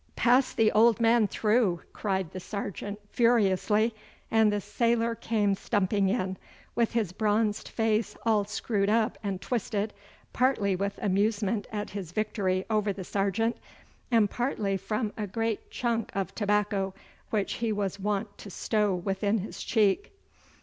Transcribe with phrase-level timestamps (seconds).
[0.15, 3.93] 'Pass the old man through!' cried the sergeant furiously,
[4.31, 6.37] and the sailor came stumping in,
[6.73, 9.93] with his bronzed face all screwed up and twisted,
[10.33, 13.55] partly with amusement at his victory over the sergeant,
[14.09, 16.95] and partly from a great chunk of tobacco
[17.29, 20.11] which he was wont to stow within his cheek.